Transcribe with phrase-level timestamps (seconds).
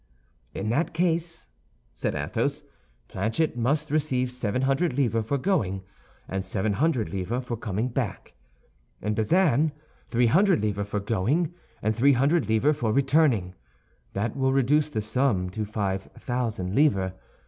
[0.55, 1.45] "In that case,"
[1.93, 2.63] said Athos,
[3.07, 5.83] "Planchet must receive seven hundred livres for going,
[6.27, 8.33] and seven hundred livres for coming back;
[8.99, 9.71] and Bazin,
[10.07, 11.53] three hundred livres for going,
[11.83, 17.11] and three hundred livres for returning—that will reduce the sum to five thousand livres.